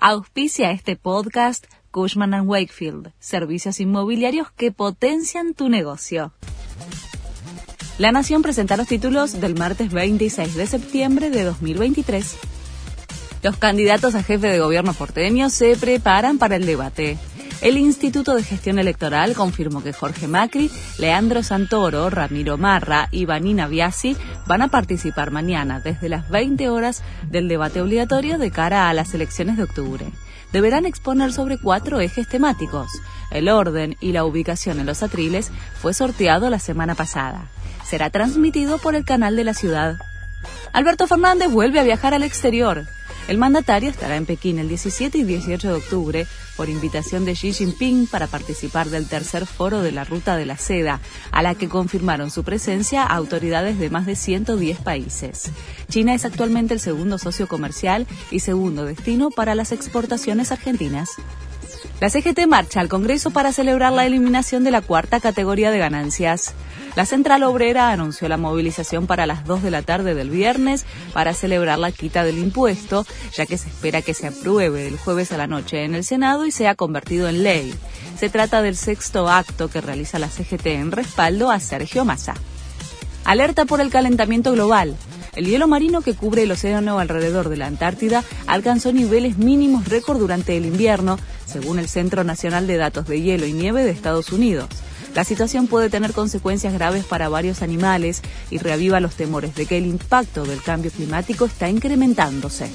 [0.00, 6.32] Auspicia este podcast Cushman⁇ Wakefield, servicios inmobiliarios que potencian tu negocio.
[7.98, 12.36] La Nación presenta los títulos del martes 26 de septiembre de 2023.
[13.42, 17.18] Los candidatos a jefe de gobierno porteño se preparan para el debate.
[17.60, 23.66] El Instituto de Gestión Electoral confirmó que Jorge Macri, Leandro Santoro, Ramiro Marra y Vanina
[23.66, 24.16] Biasi
[24.46, 29.12] van a participar mañana desde las 20 horas del debate obligatorio de cara a las
[29.12, 30.06] elecciones de octubre.
[30.52, 32.92] Deberán exponer sobre cuatro ejes temáticos.
[33.32, 35.50] El orden y la ubicación en los atriles
[35.82, 37.48] fue sorteado la semana pasada.
[37.84, 39.96] Será transmitido por el canal de la ciudad.
[40.72, 42.86] Alberto Fernández vuelve a viajar al exterior.
[43.28, 47.52] El mandatario estará en Pekín el 17 y 18 de octubre por invitación de Xi
[47.52, 51.68] Jinping para participar del tercer foro de la Ruta de la Seda, a la que
[51.68, 55.50] confirmaron su presencia autoridades de más de 110 países.
[55.90, 61.10] China es actualmente el segundo socio comercial y segundo destino para las exportaciones argentinas.
[62.00, 66.54] La CGT marcha al Congreso para celebrar la eliminación de la cuarta categoría de ganancias.
[66.96, 71.34] La Central Obrera anunció la movilización para las 2 de la tarde del viernes para
[71.34, 75.36] celebrar la quita del impuesto, ya que se espera que se apruebe el jueves a
[75.36, 77.74] la noche en el Senado y sea convertido en ley.
[78.18, 82.34] Se trata del sexto acto que realiza la CGT en respaldo a Sergio Massa.
[83.24, 84.96] Alerta por el calentamiento global.
[85.36, 90.18] El hielo marino que cubre el océano alrededor de la Antártida alcanzó niveles mínimos récord
[90.18, 91.18] durante el invierno,
[91.48, 94.68] según el Centro Nacional de Datos de Hielo y Nieve de Estados Unidos.
[95.14, 99.78] La situación puede tener consecuencias graves para varios animales y reaviva los temores de que
[99.78, 102.70] el impacto del cambio climático está incrementándose.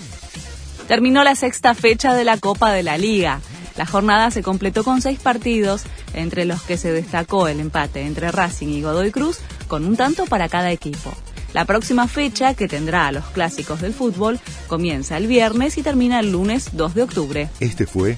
[0.87, 3.39] Terminó la sexta fecha de la Copa de la Liga.
[3.77, 8.31] La jornada se completó con seis partidos, entre los que se destacó el empate entre
[8.31, 11.13] Racing y Godoy Cruz, con un tanto para cada equipo.
[11.53, 16.19] La próxima fecha, que tendrá a los clásicos del fútbol, comienza el viernes y termina
[16.19, 17.49] el lunes 2 de octubre.
[17.59, 18.17] Este fue